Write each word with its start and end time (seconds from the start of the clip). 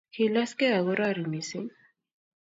kilaskei 0.13 0.73
akorari 0.79 1.23
missing 1.31 1.67